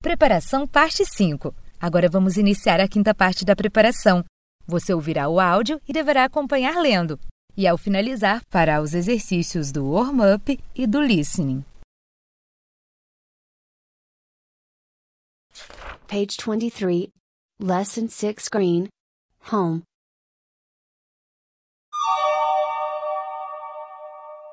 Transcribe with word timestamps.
Preparação 0.00 0.64
parte 0.64 1.04
5. 1.04 1.52
Agora 1.80 2.08
vamos 2.08 2.36
iniciar 2.36 2.80
a 2.80 2.86
quinta 2.86 3.12
parte 3.12 3.44
da 3.44 3.56
preparação. 3.56 4.24
Você 4.64 4.94
ouvirá 4.94 5.28
o 5.28 5.40
áudio 5.40 5.80
e 5.88 5.92
deverá 5.92 6.24
acompanhar 6.24 6.80
lendo. 6.80 7.18
E 7.56 7.66
ao 7.66 7.76
finalizar, 7.76 8.40
fará 8.48 8.80
os 8.80 8.94
exercícios 8.94 9.72
do 9.72 9.90
warm-up 9.90 10.56
e 10.72 10.86
do 10.86 11.00
listening. 11.00 11.64
Page 16.06 16.36
23, 16.46 17.08
Lesson 17.60 18.08
6 18.08 18.48
Green, 18.48 18.86
Home. 19.52 19.82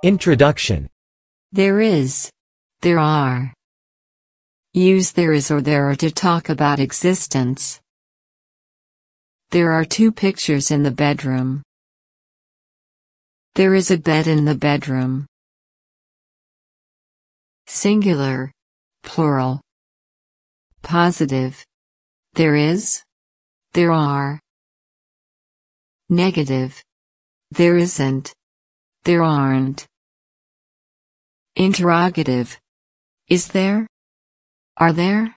Introduction 0.03 0.87
There 1.53 1.79
is. 1.81 2.29
There 2.81 2.99
are. 2.99 3.54
Use 4.75 5.13
there 5.13 5.31
is 5.31 5.51
or 5.51 5.61
there 5.61 5.89
are 5.89 5.95
to 5.95 6.11
talk 6.11 6.49
about 6.49 6.81
existence. 6.81 7.79
There 9.51 9.71
are 9.71 9.85
two 9.85 10.11
pictures 10.11 10.69
in 10.69 10.83
the 10.83 10.91
bedroom. 10.91 11.63
There 13.53 13.73
is 13.73 13.89
a 13.89 13.97
bed 13.97 14.27
in 14.27 14.43
the 14.43 14.53
bedroom. 14.53 15.27
Singular. 17.67 18.51
Plural. 19.01 19.61
Positive. 20.81 21.65
There 22.33 22.55
is. 22.55 23.01
There 23.71 23.93
are. 23.93 24.41
Negative. 26.09 26.83
There 27.49 27.77
isn't. 27.77 28.33
There 29.05 29.23
aren't. 29.23 29.87
Interrogative. 31.55 32.59
Is 33.29 33.47
there? 33.47 33.87
Are 34.77 34.91
there? 34.91 35.33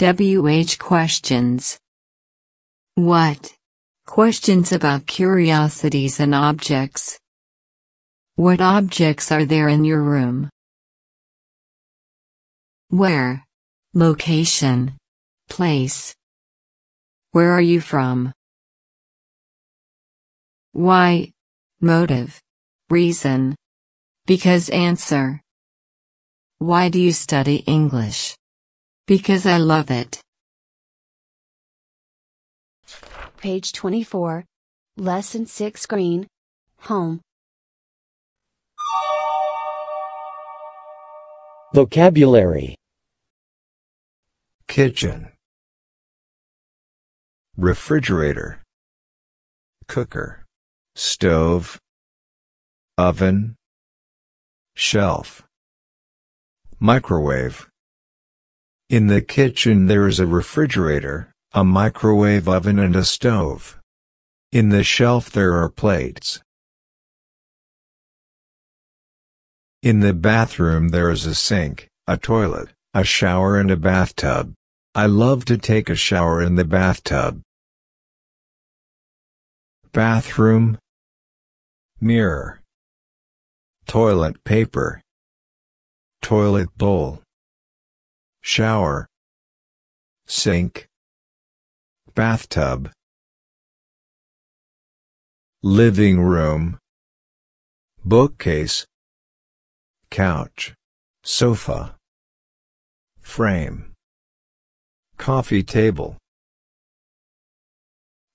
WH 0.00 0.78
questions. 0.80 1.78
What? 2.96 3.54
Questions 4.04 4.72
about 4.72 5.06
curiosities 5.06 6.18
and 6.18 6.34
objects. 6.34 7.20
What 8.34 8.60
objects 8.60 9.30
are 9.30 9.44
there 9.44 9.68
in 9.68 9.84
your 9.84 10.02
room? 10.02 10.50
Where? 12.88 13.44
Location. 13.94 14.96
Place. 15.48 16.16
Where 17.30 17.52
are 17.52 17.60
you 17.60 17.80
from? 17.80 18.32
Why? 20.72 21.32
Motive. 21.80 22.40
Reason. 22.90 23.54
Because 24.26 24.68
answer. 24.70 25.42
Why 26.58 26.88
do 26.88 26.98
you 26.98 27.12
study 27.12 27.56
English? 27.66 28.34
Because 29.06 29.44
I 29.44 29.58
love 29.58 29.90
it. 29.90 30.22
Page 33.36 33.74
24, 33.74 34.46
Lesson 34.96 35.44
6 35.44 35.84
Green, 35.84 36.26
Home. 36.88 37.20
Vocabulary. 41.74 42.76
Kitchen, 44.66 45.28
refrigerator, 47.58 48.62
cooker, 49.88 50.46
stove, 50.94 51.78
oven, 52.96 53.56
shelf, 54.74 55.45
microwave. 56.78 57.68
In 58.90 59.06
the 59.06 59.22
kitchen 59.22 59.86
there 59.86 60.06
is 60.06 60.20
a 60.20 60.26
refrigerator, 60.26 61.32
a 61.52 61.64
microwave 61.64 62.48
oven 62.48 62.78
and 62.78 62.94
a 62.94 63.04
stove. 63.04 63.78
In 64.52 64.68
the 64.68 64.84
shelf 64.84 65.30
there 65.30 65.54
are 65.54 65.70
plates. 65.70 66.42
In 69.82 70.00
the 70.00 70.12
bathroom 70.12 70.88
there 70.88 71.10
is 71.10 71.24
a 71.24 71.34
sink, 71.34 71.88
a 72.06 72.18
toilet, 72.18 72.68
a 72.92 73.04
shower 73.04 73.58
and 73.58 73.70
a 73.70 73.76
bathtub. 73.76 74.52
I 74.94 75.06
love 75.06 75.46
to 75.46 75.56
take 75.56 75.88
a 75.88 75.96
shower 75.96 76.42
in 76.42 76.56
the 76.56 76.64
bathtub. 76.64 77.40
Bathroom 79.92 80.78
Mirror 82.00 82.60
Toilet 83.86 84.44
paper 84.44 85.00
Toilet 86.26 86.76
bowl. 86.76 87.22
Shower. 88.40 89.06
Sink. 90.26 90.88
Bathtub. 92.16 92.90
Living 95.62 96.20
room. 96.20 96.80
Bookcase. 98.04 98.84
Couch. 100.10 100.74
Sofa. 101.22 101.94
Frame. 103.20 103.92
Coffee 105.18 105.62
table. 105.62 106.16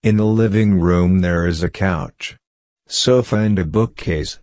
In 0.02 0.16
the 0.16 0.24
living 0.24 0.80
room 0.80 1.20
there 1.20 1.46
is 1.46 1.62
a 1.62 1.70
couch, 1.70 2.38
sofa 2.88 3.36
and 3.36 3.60
a 3.60 3.66
bookcase. 3.66 4.40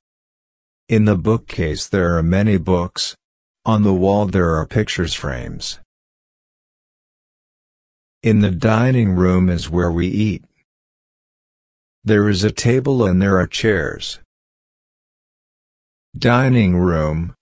In 0.91 1.06
the 1.06 1.16
bookcase 1.16 1.88
there 1.88 2.14
are 2.19 2.22
many 2.22 2.58
books. 2.58 3.16
On 3.69 3.83
the 3.83 3.93
wall 3.93 4.25
there 4.25 4.55
are 4.55 4.65
pictures 4.67 5.12
frames. 5.12 5.79
In 8.23 8.41
the 8.41 8.51
dining 8.51 9.11
room 9.15 9.51
is 9.51 9.69
where 9.69 9.93
we 9.93 10.06
eat. 10.06 10.43
There 12.03 12.31
is 12.31 12.43
a 12.45 12.51
table 12.51 13.05
and 13.05 13.21
there 13.21 13.39
are 13.39 13.47
chairs. 13.47 14.21
Dining 16.17 16.79
room. 16.79 17.34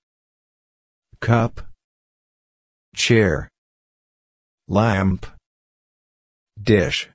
Cup. 1.20 1.60
Chair. 2.96 3.48
Lamp. 4.66 5.26
Dish. 6.60 7.08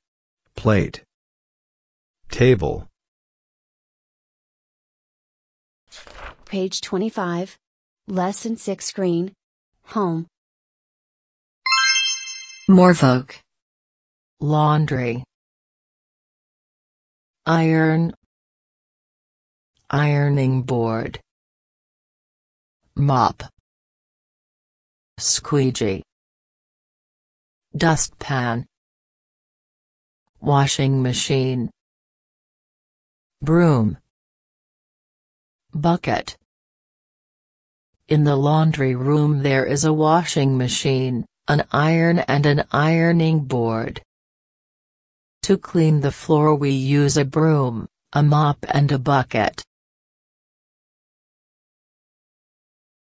Plate. 0.56 1.04
Table. 2.30 2.88
Page 6.46 6.80
25, 6.80 7.58
Lesson 8.08 8.58
6 8.58 8.92
Green 8.94 9.32
Home. 9.86 10.26
Morvoke. 12.70 13.36
Laundry. 14.40 15.24
Iron. 17.46 18.14
Ironing 19.92 20.64
board. 20.64 21.20
Mop. 22.96 23.44
Squeegee. 25.20 26.02
Dustpan. 27.78 28.66
Washing 30.40 31.04
machine. 31.04 31.70
Broom. 33.42 33.98
Bucket. 35.74 36.36
In 38.12 38.26
the 38.26 38.36
laundry 38.36 38.94
room 38.94 39.42
there 39.42 39.66
is 39.66 39.86
a 39.86 39.94
washing 39.94 40.58
machine, 40.58 41.26
an 41.48 41.64
iron 41.72 42.20
and 42.20 42.46
an 42.46 42.66
ironing 42.70 43.46
board. 43.46 44.02
To 45.44 45.58
clean 45.58 46.02
the 46.02 46.12
floor 46.12 46.54
we 46.54 46.72
use 46.72 47.16
a 47.16 47.24
broom, 47.24 47.88
a 48.12 48.22
mop 48.22 48.66
and 48.68 48.92
a 48.92 49.00
bucket. 49.00 49.64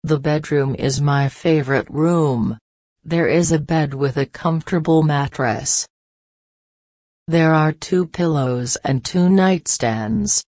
The 0.03 0.17
bedroom 0.17 0.75
is 0.79 1.01
my 1.01 1.27
favorite 1.27 1.89
room. 1.89 2.57
There 3.03 3.27
is 3.27 3.51
a 3.51 3.59
bed 3.59 3.93
with 3.93 4.15
a 4.15 4.25
comfortable 4.25 5.03
mattress. 5.03 5.85
There 7.27 7.53
are 7.53 7.73
two 7.73 8.07
pillows 8.07 8.77
and 8.85 9.03
two 9.03 9.27
nightstands. 9.27 10.41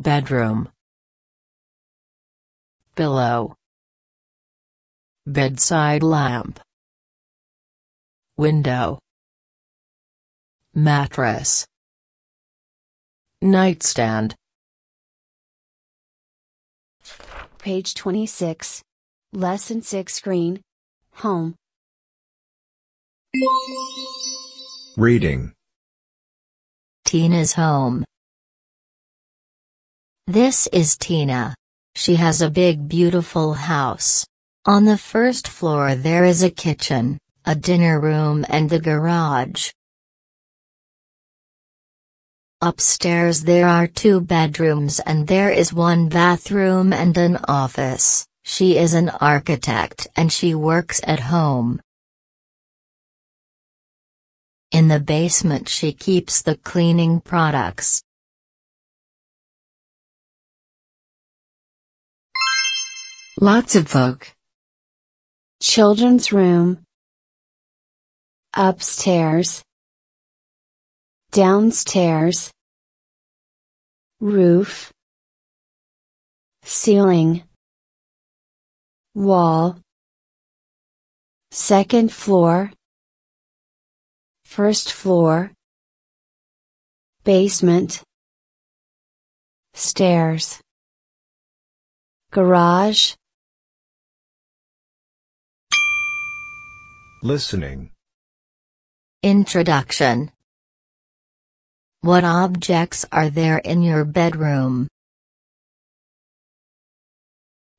Bedroom 0.00 0.70
Pillow 2.96 3.54
Bedside 5.26 6.02
lamp 6.02 6.60
Window 8.38 8.98
Mattress 10.74 11.66
Nightstand 13.42 14.34
Page 17.58 17.94
26, 17.94 18.80
Lesson 19.34 19.82
6 19.82 20.20
Green. 20.20 20.60
Home. 21.16 21.54
Reading 24.96 25.52
Tina's 27.04 27.52
home. 27.52 28.04
This 30.26 30.66
is 30.68 30.96
Tina. 30.96 31.54
She 31.98 32.16
has 32.16 32.42
a 32.42 32.50
big 32.50 32.88
beautiful 32.88 33.54
house. 33.54 34.26
On 34.66 34.84
the 34.84 34.98
first 34.98 35.48
floor 35.48 35.94
there 35.94 36.26
is 36.26 36.42
a 36.42 36.50
kitchen, 36.50 37.18
a 37.46 37.54
dinner 37.54 37.98
room 37.98 38.44
and 38.50 38.68
the 38.68 38.78
garage. 38.78 39.70
Upstairs 42.60 43.44
there 43.44 43.66
are 43.66 43.86
two 43.86 44.20
bedrooms 44.20 45.00
and 45.00 45.26
there 45.26 45.50
is 45.50 45.72
one 45.72 46.10
bathroom 46.10 46.92
and 46.92 47.16
an 47.16 47.38
office. 47.48 48.26
She 48.44 48.76
is 48.76 48.92
an 48.92 49.08
architect 49.08 50.06
and 50.16 50.30
she 50.30 50.54
works 50.54 51.00
at 51.04 51.20
home. 51.20 51.80
In 54.70 54.88
the 54.88 55.00
basement 55.00 55.66
she 55.66 55.94
keeps 55.94 56.42
the 56.42 56.58
cleaning 56.58 57.22
products. 57.22 58.02
Lots 63.38 63.76
of 63.76 63.86
folk. 63.86 64.32
Children's 65.60 66.32
room. 66.32 66.78
Upstairs. 68.54 69.62
Downstairs. 71.32 72.50
Roof. 74.20 74.90
Ceiling. 76.62 77.42
Wall. 79.14 79.80
Second 81.50 82.10
floor. 82.10 82.72
First 84.46 84.94
floor. 84.94 85.52
Basement. 87.22 88.02
Stairs. 89.74 90.58
Garage. 92.30 93.12
Listening. 97.26 97.90
Introduction 99.24 100.30
What 102.02 102.22
objects 102.22 103.04
are 103.10 103.30
there 103.30 103.58
in 103.58 103.82
your 103.82 104.04
bedroom? 104.04 104.86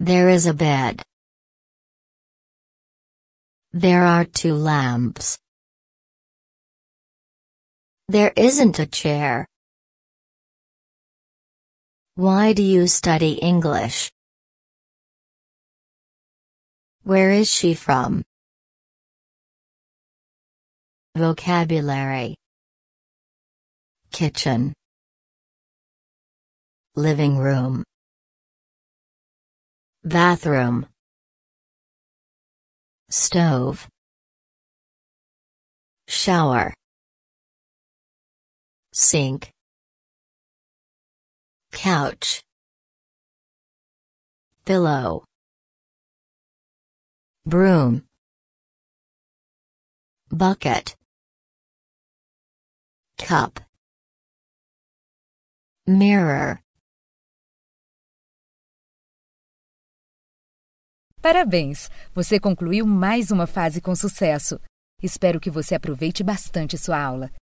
There 0.01 0.27
is 0.27 0.47
a 0.47 0.53
bed. 0.53 1.01
There 3.71 4.03
are 4.03 4.25
two 4.25 4.53
lamps. 4.53 5.39
There 8.09 8.33
isn't 8.35 8.79
a 8.79 8.85
chair. 8.85 9.47
Why 12.15 12.51
do 12.51 12.63
you 12.63 12.85
study 12.87 13.39
English? 13.39 14.11
Where 17.03 17.31
is 17.31 17.47
she 17.49 17.75
from? 17.75 18.26
Vocabulary. 21.17 22.35
Kitchen. 24.11 24.71
Living 26.95 27.39
room. 27.39 27.83
Bathroom. 30.03 30.85
Stove. 33.09 33.87
Shower. 36.07 36.71
Sink. 38.93 39.49
Couch. 41.71 42.43
Pillow. 44.65 45.23
Broom. 47.47 48.03
Bucket 50.29 50.95
Cup 53.17 53.59
Mirror 55.87 56.59
Parabéns! 61.21 61.89
Você 62.13 62.39
concluiu 62.39 62.85
mais 62.85 63.31
uma 63.31 63.47
fase 63.47 63.81
com 63.81 63.95
sucesso. 63.95 64.59
Espero 65.01 65.39
que 65.39 65.49
você 65.49 65.75
aproveite 65.75 66.23
bastante 66.23 66.77
sua 66.77 67.03
aula. 67.03 67.31